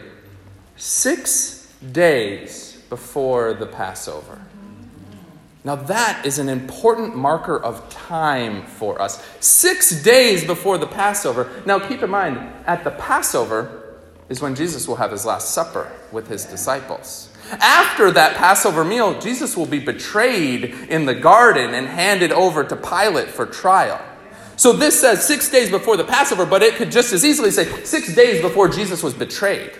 Six 0.76 1.72
days 1.92 2.82
before 2.88 3.54
the 3.54 3.66
Passover. 3.66 4.40
Now, 5.64 5.76
that 5.76 6.26
is 6.26 6.38
an 6.38 6.48
important 6.48 7.16
marker 7.16 7.56
of 7.56 7.88
time 7.88 8.66
for 8.66 9.00
us. 9.00 9.24
Six 9.38 10.02
days 10.02 10.44
before 10.44 10.76
the 10.76 10.88
Passover. 10.88 11.62
Now, 11.64 11.78
keep 11.78 12.02
in 12.02 12.10
mind, 12.10 12.38
at 12.66 12.82
the 12.82 12.90
Passover, 12.90 13.81
is 14.28 14.40
when 14.40 14.54
Jesus 14.54 14.88
will 14.88 14.96
have 14.96 15.10
his 15.10 15.26
Last 15.26 15.50
Supper 15.50 15.90
with 16.10 16.28
his 16.28 16.44
disciples. 16.44 17.28
After 17.50 18.10
that 18.12 18.36
Passover 18.36 18.84
meal, 18.84 19.20
Jesus 19.20 19.56
will 19.56 19.66
be 19.66 19.78
betrayed 19.78 20.64
in 20.88 21.04
the 21.04 21.14
garden 21.14 21.74
and 21.74 21.86
handed 21.86 22.32
over 22.32 22.64
to 22.64 22.76
Pilate 22.76 23.28
for 23.28 23.46
trial. 23.46 24.00
So 24.56 24.72
this 24.72 25.00
says 25.00 25.26
six 25.26 25.50
days 25.50 25.70
before 25.70 25.96
the 25.96 26.04
Passover, 26.04 26.46
but 26.46 26.62
it 26.62 26.76
could 26.76 26.90
just 26.90 27.12
as 27.12 27.24
easily 27.24 27.50
say 27.50 27.84
six 27.84 28.14
days 28.14 28.40
before 28.40 28.68
Jesus 28.68 29.02
was 29.02 29.12
betrayed. 29.12 29.72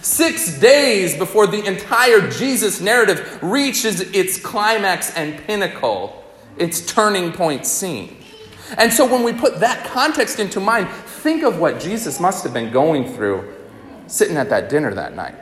Six 0.00 0.58
days 0.58 1.16
before 1.16 1.46
the 1.46 1.64
entire 1.64 2.28
Jesus 2.30 2.80
narrative 2.80 3.38
reaches 3.42 4.00
its 4.00 4.38
climax 4.38 5.14
and 5.16 5.38
pinnacle, 5.44 6.24
its 6.58 6.84
turning 6.84 7.32
point 7.32 7.64
scene. 7.64 8.16
And 8.76 8.92
so 8.92 9.06
when 9.06 9.22
we 9.22 9.32
put 9.32 9.60
that 9.60 9.84
context 9.86 10.40
into 10.40 10.60
mind, 10.60 10.88
think 10.88 11.42
of 11.42 11.58
what 11.58 11.80
Jesus 11.80 12.20
must 12.20 12.44
have 12.44 12.52
been 12.52 12.72
going 12.72 13.14
through 13.14 13.53
sitting 14.06 14.36
at 14.36 14.50
that 14.50 14.68
dinner 14.68 14.92
that 14.94 15.14
night. 15.14 15.34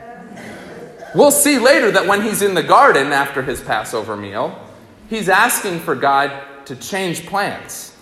We'll 1.15 1.31
see 1.31 1.59
later 1.59 1.91
that 1.91 2.07
when 2.07 2.21
he's 2.21 2.41
in 2.41 2.55
the 2.55 2.63
garden 2.63 3.11
after 3.11 3.43
his 3.43 3.61
Passover 3.61 4.17
meal, 4.17 4.59
he's 5.09 5.29
asking 5.29 5.79
for 5.79 5.95
God 5.95 6.65
to 6.65 6.75
change 6.75 7.25
plans. 7.25 7.95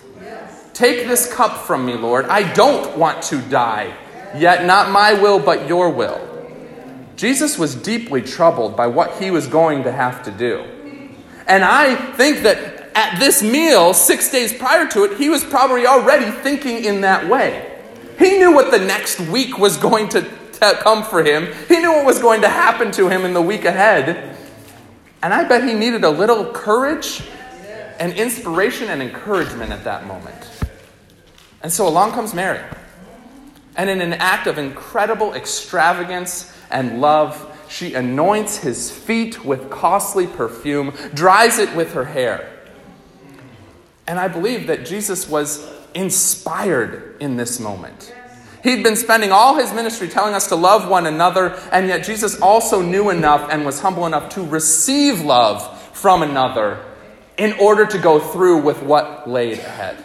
Take 0.72 1.06
this 1.06 1.32
cup 1.32 1.66
from 1.66 1.84
me, 1.84 1.94
Lord. 1.94 2.26
I 2.26 2.50
don't 2.54 2.96
want 2.96 3.22
to 3.24 3.40
die, 3.42 3.94
yet 4.36 4.64
not 4.64 4.90
my 4.90 5.12
will, 5.12 5.38
but 5.38 5.68
your 5.68 5.90
will. 5.90 6.28
Jesus 7.16 7.58
was 7.58 7.74
deeply 7.74 8.22
troubled 8.22 8.76
by 8.76 8.86
what 8.86 9.22
he 9.22 9.30
was 9.30 9.46
going 9.46 9.84
to 9.84 9.92
have 9.92 10.22
to 10.24 10.30
do. 10.30 10.64
And 11.46 11.62
I 11.62 11.94
think 12.14 12.38
that 12.38 12.90
at 12.96 13.18
this 13.18 13.42
meal, 13.42 13.92
six 13.92 14.30
days 14.30 14.52
prior 14.52 14.86
to 14.88 15.04
it, 15.04 15.18
he 15.18 15.28
was 15.28 15.44
probably 15.44 15.86
already 15.86 16.30
thinking 16.30 16.84
in 16.84 17.02
that 17.02 17.28
way. 17.28 17.80
He 18.18 18.38
knew 18.38 18.54
what 18.54 18.70
the 18.70 18.78
next 18.78 19.20
week 19.20 19.58
was 19.58 19.76
going 19.76 20.08
to 20.10 20.22
come 20.80 21.04
for 21.04 21.22
him. 21.22 21.52
He 21.68 21.78
knew 21.78 21.92
what 21.92 22.06
was 22.06 22.18
going 22.18 22.40
to 22.42 22.48
happen 22.48 22.90
to 22.92 23.08
him 23.08 23.24
in 23.24 23.34
the 23.34 23.42
week 23.42 23.64
ahead. 23.64 24.36
And 25.22 25.34
I 25.34 25.44
bet 25.44 25.64
he 25.64 25.74
needed 25.74 26.04
a 26.04 26.10
little 26.10 26.52
courage 26.52 27.22
and 27.98 28.12
inspiration 28.14 28.88
and 28.88 29.02
encouragement 29.02 29.70
at 29.70 29.84
that 29.84 30.06
moment. 30.06 30.50
And 31.62 31.72
so 31.72 31.86
along 31.86 32.12
comes 32.12 32.34
Mary. 32.34 32.60
And 33.76 33.88
in 33.88 34.00
an 34.00 34.14
act 34.14 34.46
of 34.46 34.58
incredible 34.58 35.34
extravagance 35.34 36.52
and 36.70 37.00
love, 37.00 37.48
she 37.68 37.94
anoints 37.94 38.58
his 38.58 38.90
feet 38.90 39.44
with 39.44 39.70
costly 39.70 40.26
perfume, 40.26 40.92
dries 41.14 41.58
it 41.58 41.74
with 41.74 41.94
her 41.94 42.04
hair. 42.04 42.50
And 44.06 44.18
I 44.18 44.28
believe 44.28 44.66
that 44.66 44.84
Jesus 44.84 45.28
was 45.28 45.72
inspired 45.94 47.16
in 47.20 47.36
this 47.36 47.60
moment. 47.60 48.12
He'd 48.62 48.84
been 48.84 48.96
spending 48.96 49.32
all 49.32 49.56
his 49.56 49.72
ministry 49.72 50.08
telling 50.08 50.34
us 50.34 50.46
to 50.48 50.56
love 50.56 50.88
one 50.88 51.06
another, 51.06 51.58
and 51.72 51.88
yet 51.88 52.04
Jesus 52.04 52.40
also 52.40 52.80
knew 52.80 53.10
enough 53.10 53.48
and 53.50 53.64
was 53.64 53.80
humble 53.80 54.06
enough 54.06 54.28
to 54.34 54.42
receive 54.42 55.20
love 55.20 55.80
from 55.92 56.22
another 56.22 56.84
in 57.36 57.54
order 57.54 57.86
to 57.86 57.98
go 57.98 58.20
through 58.20 58.62
with 58.62 58.82
what 58.82 59.28
laid 59.28 59.58
ahead. 59.58 59.96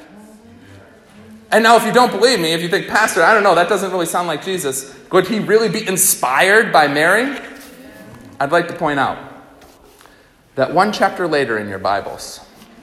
And 1.52 1.64
now, 1.64 1.78
if 1.78 1.86
you 1.86 1.94
don't 1.94 2.12
believe 2.12 2.40
me, 2.40 2.54
if 2.54 2.62
you 2.62 2.68
think, 2.68 2.88
Pastor, 2.88 3.24
I 3.24 3.34
don't 3.34 3.44
know, 3.44 3.56
that 3.56 3.70
doesn't 3.70 3.92
really 3.92 4.06
sound 4.06 4.28
like 4.28 4.44
Jesus, 4.44 4.94
would 5.12 5.28
he 5.28 5.40
really 5.40 5.70
be 5.70 5.88
inspired 5.88 6.74
by 6.74 6.88
Mary? 6.88 7.40
I'd 8.40 8.52
like 8.52 8.68
to 8.70 8.74
point 8.74 9.00
out 9.00 9.18
that 10.56 10.74
one 10.74 10.92
chapter 10.92 11.28
later 11.28 11.58
in 11.60 11.70
your 11.70 11.80
Bibles, 11.80 12.42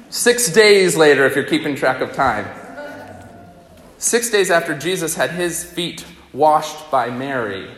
six 0.09 0.51
days 0.51 0.97
later, 0.97 1.27
if 1.27 1.35
you're 1.35 1.45
keeping 1.45 1.75
track 1.75 2.01
of 2.01 2.13
time, 2.15 2.47
Six 4.05 4.29
days 4.29 4.51
after 4.51 4.77
Jesus 4.77 5.15
had 5.15 5.31
his 5.31 5.65
feet 5.65 6.05
washed 6.35 6.91
by 6.91 7.09
Mary, 7.09 7.71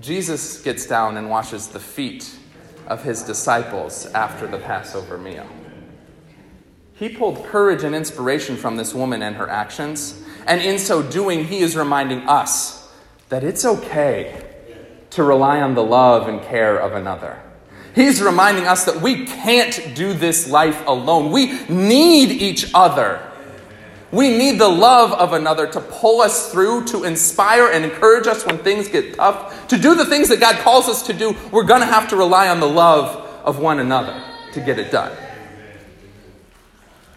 Jesus 0.00 0.60
gets 0.60 0.86
down 0.86 1.16
and 1.16 1.30
washes 1.30 1.68
the 1.68 1.78
feet 1.78 2.36
of 2.88 3.04
his 3.04 3.22
disciples 3.22 4.06
after 4.06 4.48
the 4.48 4.58
Passover 4.58 5.16
meal. 5.16 5.46
He 6.94 7.08
pulled 7.08 7.44
courage 7.44 7.84
and 7.84 7.94
inspiration 7.94 8.56
from 8.56 8.76
this 8.76 8.92
woman 8.92 9.22
and 9.22 9.36
her 9.36 9.48
actions, 9.48 10.20
and 10.48 10.60
in 10.60 10.80
so 10.80 11.00
doing, 11.00 11.44
he 11.44 11.60
is 11.60 11.76
reminding 11.76 12.22
us 12.22 12.92
that 13.28 13.44
it's 13.44 13.64
okay 13.64 14.42
to 15.10 15.22
rely 15.22 15.62
on 15.62 15.76
the 15.76 15.84
love 15.84 16.26
and 16.26 16.42
care 16.42 16.76
of 16.76 16.92
another. 16.92 17.40
He's 17.94 18.20
reminding 18.20 18.66
us 18.66 18.84
that 18.84 19.00
we 19.00 19.26
can't 19.26 19.94
do 19.94 20.12
this 20.12 20.50
life 20.50 20.84
alone. 20.88 21.30
We 21.30 21.56
need 21.68 22.32
each 22.32 22.68
other 22.74 23.22
we 24.12 24.30
need 24.36 24.60
the 24.60 24.68
love 24.68 25.12
of 25.12 25.32
another 25.32 25.66
to 25.66 25.80
pull 25.80 26.20
us 26.20 26.52
through, 26.52 26.84
to 26.86 27.04
inspire 27.04 27.68
and 27.68 27.84
encourage 27.84 28.26
us 28.26 28.46
when 28.46 28.58
things 28.58 28.88
get 28.88 29.14
tough. 29.14 29.66
To 29.68 29.76
do 29.76 29.94
the 29.94 30.04
things 30.04 30.28
that 30.28 30.38
God 30.38 30.56
calls 30.56 30.88
us 30.88 31.06
to 31.08 31.12
do, 31.12 31.34
we're 31.50 31.64
going 31.64 31.80
to 31.80 31.86
have 31.86 32.08
to 32.10 32.16
rely 32.16 32.48
on 32.48 32.60
the 32.60 32.68
love 32.68 33.16
of 33.44 33.58
one 33.58 33.80
another 33.80 34.22
to 34.52 34.60
get 34.60 34.78
it 34.78 34.92
done. 34.92 35.16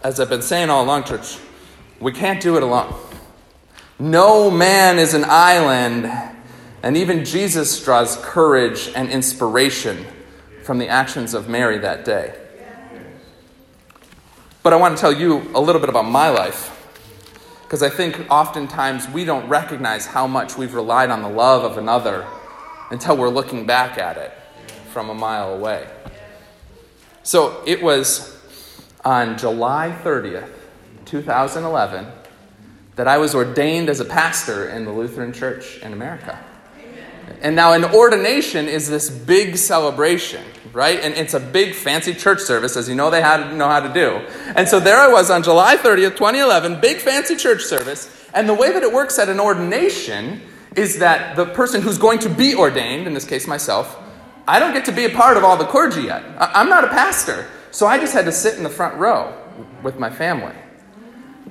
As 0.02 0.18
I've 0.18 0.28
been 0.28 0.42
saying 0.42 0.68
all 0.68 0.84
along, 0.84 1.04
church, 1.04 1.38
we 2.00 2.10
can't 2.10 2.42
do 2.42 2.56
it 2.56 2.62
alone. 2.62 2.92
No 3.98 4.50
man 4.50 4.98
is 4.98 5.14
an 5.14 5.24
island, 5.26 6.10
and 6.82 6.96
even 6.96 7.24
Jesus 7.24 7.84
draws 7.84 8.16
courage 8.16 8.90
and 8.96 9.10
inspiration 9.10 10.06
from 10.64 10.78
the 10.78 10.88
actions 10.88 11.34
of 11.34 11.48
Mary 11.48 11.78
that 11.78 12.04
day. 12.04 12.34
But 14.62 14.72
I 14.72 14.76
want 14.76 14.96
to 14.96 15.00
tell 15.00 15.12
you 15.12 15.50
a 15.54 15.60
little 15.60 15.80
bit 15.80 15.88
about 15.88 16.06
my 16.06 16.30
life. 16.30 16.79
Because 17.70 17.84
I 17.84 17.88
think 17.88 18.26
oftentimes 18.28 19.08
we 19.10 19.24
don't 19.24 19.48
recognize 19.48 20.04
how 20.04 20.26
much 20.26 20.58
we've 20.58 20.74
relied 20.74 21.08
on 21.08 21.22
the 21.22 21.28
love 21.28 21.62
of 21.62 21.78
another 21.78 22.26
until 22.90 23.16
we're 23.16 23.28
looking 23.28 23.64
back 23.64 23.96
at 23.96 24.16
it 24.16 24.32
from 24.92 25.08
a 25.08 25.14
mile 25.14 25.54
away. 25.54 25.88
So 27.22 27.62
it 27.64 27.80
was 27.80 28.36
on 29.04 29.38
July 29.38 29.96
30th, 30.02 30.50
2011, 31.04 32.08
that 32.96 33.06
I 33.06 33.18
was 33.18 33.36
ordained 33.36 33.88
as 33.88 34.00
a 34.00 34.04
pastor 34.04 34.68
in 34.68 34.84
the 34.84 34.90
Lutheran 34.90 35.32
Church 35.32 35.78
in 35.78 35.92
America. 35.92 36.44
And 37.40 37.56
now, 37.56 37.72
an 37.72 37.84
ordination 37.84 38.68
is 38.68 38.88
this 38.88 39.08
big 39.08 39.56
celebration, 39.56 40.44
right? 40.72 41.00
And 41.00 41.14
it's 41.14 41.34
a 41.34 41.40
big 41.40 41.74
fancy 41.74 42.14
church 42.14 42.40
service, 42.40 42.76
as 42.76 42.88
you 42.88 42.94
know 42.94 43.10
they 43.10 43.22
had, 43.22 43.54
know 43.56 43.68
how 43.68 43.80
to 43.80 43.92
do. 43.92 44.16
And 44.54 44.68
so 44.68 44.80
there 44.80 44.98
I 44.98 45.08
was 45.08 45.30
on 45.30 45.42
July 45.42 45.76
30th, 45.76 46.16
2011, 46.16 46.80
big 46.80 46.98
fancy 46.98 47.36
church 47.36 47.62
service. 47.62 48.14
And 48.34 48.48
the 48.48 48.54
way 48.54 48.72
that 48.72 48.82
it 48.82 48.92
works 48.92 49.18
at 49.18 49.28
an 49.28 49.40
ordination 49.40 50.42
is 50.76 50.98
that 50.98 51.36
the 51.36 51.46
person 51.46 51.82
who's 51.82 51.98
going 51.98 52.18
to 52.20 52.28
be 52.28 52.54
ordained, 52.54 53.06
in 53.06 53.14
this 53.14 53.24
case 53.24 53.46
myself, 53.46 53.98
I 54.46 54.58
don't 54.58 54.72
get 54.72 54.84
to 54.86 54.92
be 54.92 55.04
a 55.04 55.10
part 55.10 55.36
of 55.36 55.44
all 55.44 55.56
the 55.56 55.64
clergy 55.64 56.02
yet. 56.02 56.24
I'm 56.38 56.68
not 56.68 56.84
a 56.84 56.88
pastor. 56.88 57.46
So 57.70 57.86
I 57.86 57.98
just 57.98 58.12
had 58.12 58.24
to 58.24 58.32
sit 58.32 58.56
in 58.56 58.62
the 58.62 58.70
front 58.70 58.96
row 58.96 59.36
with 59.82 59.98
my 59.98 60.10
family. 60.10 60.54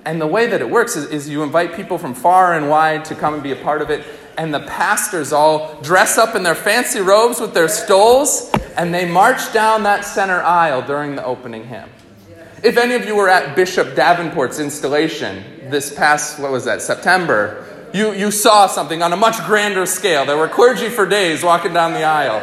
And 0.05 0.19
the 0.19 0.27
way 0.27 0.47
that 0.47 0.61
it 0.61 0.69
works 0.69 0.95
is, 0.95 1.05
is 1.09 1.29
you 1.29 1.43
invite 1.43 1.73
people 1.73 1.97
from 1.97 2.13
far 2.13 2.53
and 2.53 2.69
wide 2.69 3.05
to 3.05 3.15
come 3.15 3.33
and 3.33 3.43
be 3.43 3.51
a 3.51 3.55
part 3.55 3.81
of 3.81 3.89
it 3.89 4.05
and 4.37 4.53
the 4.53 4.61
pastors 4.61 5.33
all 5.33 5.79
dress 5.81 6.17
up 6.17 6.35
in 6.35 6.43
their 6.43 6.55
fancy 6.55 6.99
robes 6.99 7.39
with 7.39 7.53
their 7.53 7.67
stoles, 7.67 8.51
and 8.77 8.93
they 8.93 9.09
march 9.09 9.51
down 9.53 9.83
that 9.83 10.05
center 10.05 10.41
aisle 10.41 10.81
during 10.81 11.15
the 11.15 11.23
opening 11.23 11.65
hymn. 11.65 11.89
If 12.63 12.77
any 12.77 12.95
of 12.95 13.05
you 13.05 13.15
were 13.15 13.29
at 13.29 13.55
Bishop 13.55 13.95
Davenport's 13.95 14.59
installation 14.59 15.43
this 15.69 15.93
past, 15.93 16.39
what 16.39 16.51
was 16.51 16.65
that, 16.65 16.81
September, 16.81 17.65
you, 17.93 18.13
you 18.13 18.31
saw 18.31 18.67
something 18.67 19.01
on 19.01 19.13
a 19.13 19.17
much 19.17 19.37
grander 19.45 19.85
scale. 19.85 20.25
There 20.25 20.37
were 20.37 20.47
clergy 20.47 20.89
for 20.89 21.05
days 21.05 21.43
walking 21.43 21.73
down 21.73 21.93
the 21.93 22.03
aisle. 22.03 22.41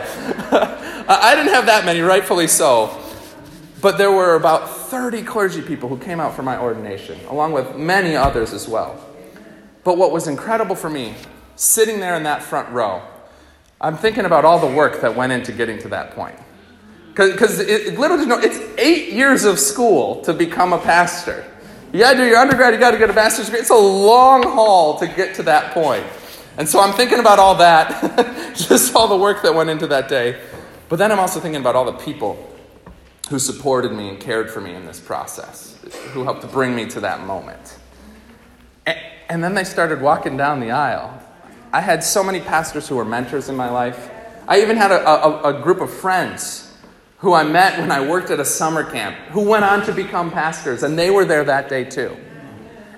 I 1.09 1.35
didn't 1.37 1.53
have 1.53 1.67
that 1.67 1.85
many, 1.85 2.01
rightfully 2.01 2.49
so. 2.49 3.01
But 3.81 3.99
there 3.99 4.11
were 4.11 4.35
about 4.35 4.69
30 4.69 5.23
clergy 5.23 5.63
people 5.63 5.89
who 5.89 5.99
came 5.99 6.19
out 6.19 6.35
for 6.35 6.43
my 6.43 6.59
ordination, 6.59 7.21
along 7.27 7.53
with 7.53 7.77
many 7.77 8.17
others 8.17 8.53
as 8.53 8.67
well. 8.67 8.99
But 9.85 9.99
what 9.99 10.11
was 10.11 10.27
incredible 10.27 10.75
for 10.75 10.91
me 10.91 11.15
sitting 11.57 12.01
there 12.01 12.15
in 12.15 12.23
that 12.23 12.43
front 12.43 12.69
row, 12.71 13.03
I'm 13.81 13.97
thinking 13.97 14.25
about 14.25 14.45
all 14.45 14.59
the 14.59 14.75
work 14.75 15.01
that 15.01 15.17
went 15.17 15.33
into 15.33 15.53
getting 15.53 15.79
to 15.81 15.89
that 15.89 16.13
point. 16.13 16.37
Because 17.15 17.59
it, 17.61 17.99
little 17.99 18.19
know, 18.27 18.39
it's 18.39 18.59
eight 18.79 19.13
years 19.13 19.45
of 19.45 19.59
school 19.59 20.23
to 20.23 20.35
become 20.35 20.73
a 20.73 20.79
pastor. 20.79 21.45
You 21.93 22.01
got 22.01 22.13
to 22.13 22.19
do 22.19 22.25
your 22.25 22.37
undergrad, 22.37 22.75
you 22.75 22.81
got 22.81 22.91
to 22.91 22.99
get 22.99 23.09
a 23.09 23.15
master's 23.15 23.47
degree. 23.47 23.61
It's 23.61 23.71
a 23.71 23.75
long 23.75 24.43
haul 24.43 24.99
to 24.99 25.07
get 25.07 25.35
to 25.37 25.43
that 25.45 25.73
point. 25.73 26.05
And 26.59 26.69
so 26.69 26.81
I'm 26.81 26.93
thinking 26.93 27.19
about 27.19 27.39
all 27.39 27.55
that, 27.57 28.53
just 28.55 28.95
all 28.95 29.09
the 29.09 29.17
work 29.17 29.43
that 29.43 29.55
went 29.55 29.71
into 29.71 29.87
that 29.89 30.09
day. 30.09 30.41
But 30.89 30.97
then 30.97 31.11
I'm 31.11 31.19
also 31.19 31.41
thinking 31.41 31.61
about 31.61 31.75
all 31.75 31.85
the 31.85 31.93
people 31.93 32.53
who 33.29 33.39
supported 33.39 33.93
me 33.93 34.09
and 34.09 34.21
cared 34.21 34.51
for 34.51 34.61
me 34.61 34.75
in 34.75 34.87
this 34.87 35.01
process, 35.01 35.79
who 36.13 36.25
helped 36.25 36.43
to 36.43 36.47
bring 36.47 36.75
me 36.75 36.87
to 36.87 37.01
that 37.01 37.27
moment. 37.27 37.79
And 39.29 39.43
then 39.43 39.55
they 39.55 39.65
started 39.65 40.01
walking 40.01 40.37
down 40.37 40.61
the 40.61 40.71
aisle. 40.71 41.23
I 41.77 41.81
had 41.81 42.03
so 42.03 42.25
many 42.25 42.41
pastors 42.41 42.89
who 42.89 42.97
were 42.97 43.05
mentors 43.05 43.51
in 43.51 43.55
my 43.55 43.69
life. 43.69 44.11
I 44.49 44.63
even 44.63 44.79
had 44.79 44.91
a, 44.91 45.07
a, 45.07 45.55
a 45.55 45.63
group 45.63 45.83
of 45.83 45.93
friends 45.93 46.75
who 47.19 47.35
I 47.35 47.45
met 47.45 47.79
when 47.79 47.93
I 47.93 48.01
worked 48.01 48.31
at 48.31 48.41
a 48.41 48.47
summer 48.47 48.83
camp 48.83 49.15
who 49.33 49.43
went 49.43 49.63
on 49.63 49.85
to 49.85 49.93
become 49.93 50.31
pastors, 50.31 50.83
and 50.85 50.99
they 50.99 51.11
were 51.11 51.27
there 51.27 51.45
that 51.45 51.69
day 51.69 51.85
too. 51.85 52.17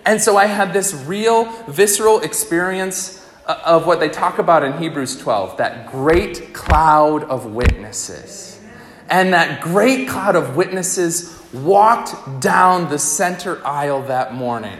And 0.06 0.22
so 0.22 0.36
I 0.36 0.46
had 0.46 0.72
this 0.72 0.94
real, 0.94 1.46
visceral 1.66 2.20
experience 2.20 3.28
uh, 3.48 3.60
of 3.64 3.84
what 3.84 3.98
they 3.98 4.08
talk 4.08 4.38
about 4.38 4.62
in 4.62 4.78
Hebrews 4.78 5.18
12 5.18 5.56
that 5.56 5.90
great 5.90 6.54
cloud 6.54 7.24
of 7.24 7.46
witnesses. 7.46 8.60
And 9.10 9.32
that 9.32 9.60
great 9.60 10.06
cloud 10.08 10.36
of 10.36 10.54
witnesses 10.54 11.42
walked 11.52 12.40
down 12.40 12.88
the 12.90 12.98
center 13.00 13.60
aisle 13.66 14.02
that 14.02 14.34
morning 14.34 14.78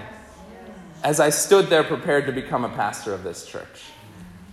as 1.02 1.21
I 1.21 1.31
stood 1.31 1.67
there 1.67 1.85
prepared 1.85 2.26
to 2.26 2.33
become 2.33 2.64
a 2.64 2.69
pastor 2.71 3.14
of 3.14 3.23
this 3.23 3.47
church. 3.47 3.83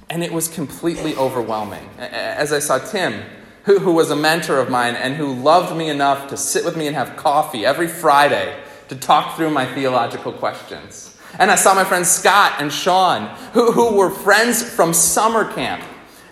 And 0.09 0.23
it 0.23 0.31
was 0.31 0.47
completely 0.47 1.15
overwhelming. 1.15 1.89
As 1.97 2.53
I 2.53 2.59
saw 2.59 2.77
Tim, 2.77 3.23
who, 3.63 3.79
who 3.79 3.93
was 3.93 4.11
a 4.11 4.15
mentor 4.15 4.59
of 4.59 4.69
mine 4.69 4.95
and 4.95 5.15
who 5.15 5.33
loved 5.33 5.75
me 5.75 5.89
enough 5.89 6.29
to 6.29 6.37
sit 6.37 6.63
with 6.63 6.77
me 6.77 6.87
and 6.87 6.95
have 6.95 7.15
coffee 7.17 7.65
every 7.65 7.87
Friday 7.87 8.55
to 8.89 8.95
talk 8.95 9.35
through 9.35 9.49
my 9.49 9.65
theological 9.65 10.31
questions. 10.31 11.19
And 11.39 11.49
I 11.49 11.55
saw 11.55 11.73
my 11.73 11.83
friends 11.83 12.09
Scott 12.09 12.53
and 12.59 12.71
Sean, 12.71 13.27
who, 13.53 13.71
who 13.71 13.95
were 13.97 14.11
friends 14.11 14.63
from 14.63 14.93
summer 14.93 15.51
camp. 15.53 15.83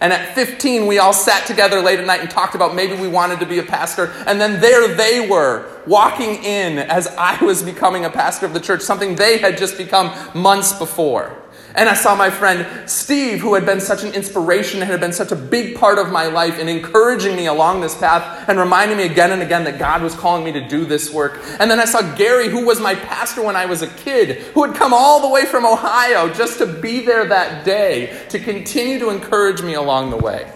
And 0.04 0.12
at 0.12 0.36
15, 0.36 0.86
we 0.86 1.00
all 1.00 1.14
sat 1.14 1.48
together 1.48 1.80
late 1.80 1.98
at 1.98 2.06
night 2.06 2.20
and 2.20 2.30
talked 2.30 2.56
about 2.56 2.76
maybe 2.76 2.94
we 2.94 3.08
wanted 3.08 3.40
to 3.40 3.46
be 3.46 3.60
a 3.60 3.64
pastor. 3.64 4.12
And 4.28 4.40
then 4.40 4.60
there 4.60 4.94
they 4.96 5.30
were, 5.30 5.66
walking 5.88 6.44
in 6.44 6.78
as 6.78 7.08
I 7.18 7.42
was 7.44 7.64
becoming 7.64 8.04
a 8.04 8.10
pastor 8.10 8.46
of 8.46 8.54
the 8.54 8.60
church, 8.60 8.82
something 8.82 9.16
they 9.16 9.38
had 9.38 9.58
just 9.58 9.78
become 9.78 10.14
months 10.34 10.74
before. 10.74 11.43
And 11.76 11.90
I 11.90 11.96
saw 11.96 12.16
my 12.16 12.30
friend 12.30 12.88
Steve, 12.88 13.40
who 13.40 13.56
had 13.56 13.66
been 13.66 13.82
such 13.82 14.04
an 14.04 14.14
inspiration 14.14 14.82
and 14.82 14.92
had 14.92 15.00
been 15.00 15.14
such 15.14 15.32
a 15.32 15.36
big 15.36 15.76
part 15.76 15.98
of 15.98 16.12
my 16.12 16.28
life 16.28 16.60
in 16.60 16.70
encouraging 16.70 17.36
me 17.36 17.48
along 17.48 17.82
this 17.82 17.98
path 17.98 18.48
and 18.48 18.60
reminding 18.60 18.98
me 18.98 19.06
again 19.06 19.32
and 19.32 19.42
again 19.42 19.64
that 19.64 19.80
God 19.80 20.04
was 20.04 20.14
calling 20.14 20.44
me 20.44 20.52
to 20.52 20.68
do 20.68 20.86
this 20.86 21.12
work. 21.12 21.40
And 21.60 21.72
then 21.72 21.80
I 21.80 21.86
saw 21.86 22.02
Gary, 22.16 22.48
who 22.48 22.66
was 22.66 22.80
my 22.80 22.94
pastor 22.94 23.42
when 23.42 23.56
I 23.56 23.66
was 23.66 23.82
a 23.82 23.88
kid, 23.88 24.38
who 24.54 24.64
had 24.64 24.76
come 24.76 24.94
all 24.94 25.22
the 25.22 25.30
way 25.30 25.46
from 25.46 25.66
Ohio 25.66 26.32
just 26.32 26.60
to 26.60 26.68
be 26.68 27.04
there 27.04 27.26
that 27.26 27.66
day 27.66 28.24
to 28.30 28.38
continue 28.38 29.00
to 29.00 29.10
encourage 29.10 29.64
me 29.64 29.74
along 29.74 30.12
the 30.12 30.18
way. 30.18 30.52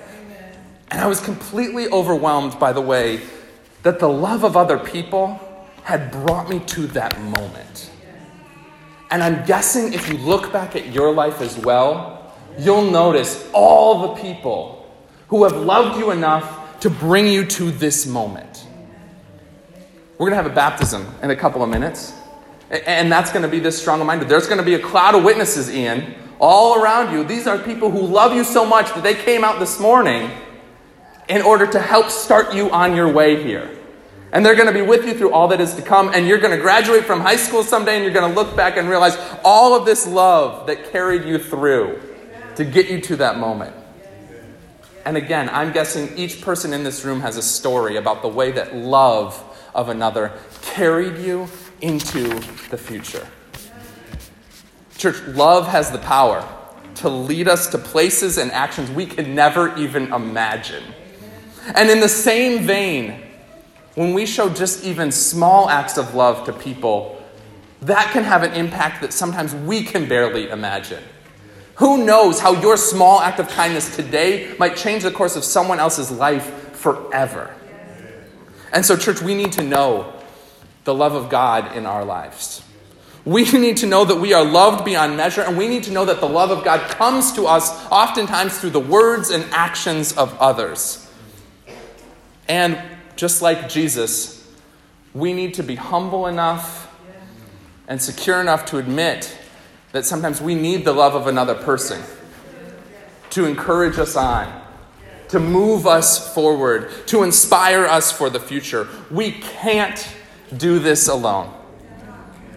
And 0.91 1.01
I 1.01 1.07
was 1.07 1.19
completely 1.19 1.87
overwhelmed 1.87 2.59
by 2.59 2.73
the 2.73 2.81
way 2.81 3.21
that 3.81 3.99
the 3.99 4.09
love 4.09 4.43
of 4.43 4.55
other 4.55 4.77
people 4.77 5.39
had 5.83 6.11
brought 6.11 6.47
me 6.47 6.59
to 6.59 6.87
that 6.87 7.19
moment. 7.21 7.89
And 9.09 9.23
I'm 9.23 9.45
guessing 9.45 9.93
if 9.93 10.09
you 10.09 10.17
look 10.17 10.51
back 10.51 10.75
at 10.75 10.87
your 10.93 11.13
life 11.13 11.41
as 11.41 11.57
well, 11.57 12.35
you'll 12.59 12.89
notice 12.91 13.49
all 13.53 14.07
the 14.13 14.21
people 14.21 14.91
who 15.29 15.43
have 15.43 15.55
loved 15.55 15.97
you 15.97 16.11
enough 16.11 16.79
to 16.81 16.89
bring 16.89 17.27
you 17.27 17.45
to 17.45 17.71
this 17.71 18.05
moment. 18.05 18.67
We're 20.17 20.29
going 20.29 20.37
to 20.37 20.43
have 20.43 20.51
a 20.51 20.55
baptism 20.55 21.05
in 21.21 21.29
a 21.29 21.35
couple 21.35 21.63
of 21.63 21.69
minutes. 21.69 22.13
And 22.69 23.11
that's 23.11 23.31
going 23.31 23.43
to 23.43 23.47
be 23.47 23.59
this 23.59 23.79
strong 23.79 23.99
reminder. 23.99 24.25
There's 24.25 24.47
going 24.47 24.57
to 24.57 24.65
be 24.65 24.73
a 24.73 24.79
cloud 24.79 25.15
of 25.15 25.23
witnesses, 25.23 25.73
Ian, 25.73 26.15
all 26.39 26.81
around 26.81 27.13
you. 27.13 27.23
These 27.23 27.47
are 27.47 27.57
people 27.57 27.89
who 27.89 28.01
love 28.01 28.33
you 28.33 28.43
so 28.43 28.65
much 28.65 28.93
that 28.93 29.03
they 29.03 29.15
came 29.15 29.43
out 29.43 29.59
this 29.59 29.79
morning 29.79 30.29
in 31.29 31.41
order 31.41 31.65
to 31.67 31.79
help 31.79 32.09
start 32.09 32.53
you 32.53 32.69
on 32.71 32.95
your 32.95 33.11
way 33.11 33.41
here. 33.41 33.77
And 34.31 34.45
they're 34.45 34.55
going 34.55 34.67
to 34.67 34.73
be 34.73 34.81
with 34.81 35.05
you 35.05 35.13
through 35.13 35.31
all 35.31 35.47
that 35.49 35.61
is 35.61 35.73
to 35.75 35.81
come. 35.81 36.11
And 36.13 36.27
you're 36.27 36.39
going 36.39 36.55
to 36.55 36.61
graduate 36.61 37.05
from 37.05 37.21
high 37.21 37.37
school 37.37 37.63
someday 37.63 37.95
and 37.95 38.03
you're 38.03 38.13
going 38.13 38.29
to 38.29 38.35
look 38.35 38.55
back 38.55 38.77
and 38.77 38.89
realize 38.89 39.17
all 39.43 39.73
of 39.73 39.85
this 39.85 40.05
love 40.05 40.67
that 40.67 40.91
carried 40.91 41.25
you 41.25 41.37
through 41.37 42.01
to 42.55 42.65
get 42.65 42.89
you 42.89 42.99
to 43.01 43.15
that 43.17 43.37
moment. 43.37 43.75
And 45.05 45.15
again, 45.15 45.49
I'm 45.49 45.71
guessing 45.71 46.17
each 46.17 46.41
person 46.41 46.73
in 46.73 46.83
this 46.83 47.05
room 47.05 47.21
has 47.21 47.37
a 47.37 47.41
story 47.41 47.95
about 47.95 48.21
the 48.21 48.27
way 48.27 48.51
that 48.51 48.75
love 48.75 49.41
of 49.73 49.87
another 49.87 50.33
carried 50.61 51.17
you 51.17 51.47
into 51.79 52.27
the 52.69 52.77
future. 52.77 53.25
Church, 54.97 55.21
love 55.27 55.67
has 55.67 55.91
the 55.91 55.99
power 55.99 56.45
to 56.95 57.09
lead 57.09 57.47
us 57.47 57.67
to 57.67 57.77
places 57.77 58.37
and 58.37 58.51
actions 58.51 58.89
we 58.91 59.05
can 59.05 59.35
never 59.35 59.77
even 59.77 60.11
imagine. 60.11 60.83
And 61.75 61.89
in 61.89 61.99
the 61.99 62.09
same 62.09 62.65
vein, 62.65 63.26
when 63.97 64.13
we 64.13 64.27
show 64.27 64.47
just 64.47 64.83
even 64.83 65.11
small 65.11 65.71
acts 65.71 65.97
of 65.97 66.13
love 66.13 66.45
to 66.45 66.53
people, 66.53 67.19
that 67.81 68.11
can 68.11 68.23
have 68.23 68.43
an 68.43 68.53
impact 68.53 69.01
that 69.01 69.11
sometimes 69.11 69.55
we 69.55 69.81
can 69.81 70.07
barely 70.07 70.51
imagine. 70.51 71.03
Who 71.77 72.05
knows 72.05 72.39
how 72.39 72.61
your 72.61 72.77
small 72.77 73.21
act 73.21 73.39
of 73.39 73.47
kindness 73.47 73.95
today 73.95 74.55
might 74.59 74.77
change 74.77 75.01
the 75.01 75.09
course 75.09 75.35
of 75.35 75.43
someone 75.43 75.79
else's 75.79 76.11
life 76.11 76.75
forever? 76.75 77.51
And 78.71 78.85
so, 78.85 78.95
church, 78.95 79.19
we 79.23 79.33
need 79.33 79.53
to 79.53 79.63
know 79.63 80.13
the 80.83 80.93
love 80.93 81.15
of 81.15 81.31
God 81.31 81.75
in 81.75 81.87
our 81.87 82.05
lives. 82.05 82.61
We 83.25 83.51
need 83.51 83.77
to 83.77 83.87
know 83.87 84.05
that 84.05 84.17
we 84.17 84.31
are 84.31 84.45
loved 84.45 84.85
beyond 84.85 85.17
measure, 85.17 85.41
and 85.41 85.57
we 85.57 85.67
need 85.67 85.85
to 85.85 85.91
know 85.91 86.05
that 86.05 86.19
the 86.19 86.29
love 86.29 86.51
of 86.51 86.63
God 86.63 86.87
comes 86.91 87.31
to 87.31 87.47
us 87.47 87.71
oftentimes 87.89 88.59
through 88.59 88.69
the 88.69 88.79
words 88.79 89.31
and 89.31 89.43
actions 89.51 90.15
of 90.15 90.37
others. 90.37 91.03
And 92.47 92.79
just 93.17 93.41
like 93.41 93.67
Jesus, 93.67 94.47
we 95.13 95.33
need 95.33 95.55
to 95.55 95.63
be 95.63 95.75
humble 95.75 96.27
enough 96.27 96.89
and 97.87 98.01
secure 98.01 98.39
enough 98.39 98.65
to 98.67 98.77
admit 98.77 99.35
that 99.91 100.05
sometimes 100.05 100.39
we 100.39 100.53
need 100.53 100.85
the 100.85 100.93
love 100.93 101.15
of 101.15 101.27
another 101.27 101.55
person 101.55 102.01
to 103.31 103.45
encourage 103.45 103.97
us 103.97 104.15
on, 104.15 104.61
to 105.29 105.39
move 105.39 105.87
us 105.87 106.33
forward, 106.33 106.89
to 107.07 107.23
inspire 107.23 107.85
us 107.85 108.11
for 108.11 108.29
the 108.29 108.39
future. 108.39 108.87
We 109.09 109.31
can't 109.31 110.07
do 110.55 110.79
this 110.79 111.07
alone. 111.07 111.53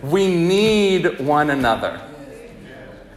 We 0.02 0.34
need 0.34 1.20
one 1.20 1.50
another. 1.50 2.00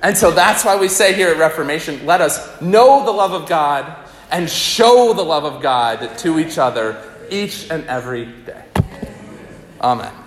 And 0.01 0.17
so 0.17 0.31
that's 0.31 0.65
why 0.65 0.77
we 0.77 0.87
say 0.87 1.13
here 1.13 1.29
at 1.29 1.37
Reformation 1.37 2.05
let 2.05 2.21
us 2.21 2.61
know 2.61 3.05
the 3.05 3.11
love 3.11 3.33
of 3.33 3.47
God 3.47 3.95
and 4.31 4.49
show 4.49 5.13
the 5.13 5.23
love 5.23 5.45
of 5.45 5.61
God 5.61 6.17
to 6.19 6.39
each 6.39 6.57
other 6.57 7.01
each 7.29 7.69
and 7.69 7.85
every 7.87 8.25
day. 8.25 8.63
Amen. 9.81 10.22